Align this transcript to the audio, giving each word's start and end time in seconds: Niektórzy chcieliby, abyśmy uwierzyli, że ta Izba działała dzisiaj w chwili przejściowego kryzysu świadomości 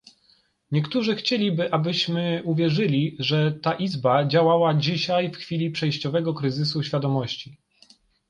Niektórzy 0.71 1.15
chcieliby, 1.15 1.73
abyśmy 1.73 2.41
uwierzyli, 2.45 3.15
że 3.19 3.51
ta 3.51 3.73
Izba 3.73 4.25
działała 4.25 4.73
dzisiaj 4.73 5.31
w 5.31 5.35
chwili 5.37 5.71
przejściowego 5.71 6.33
kryzysu 6.33 6.83
świadomości 6.83 7.57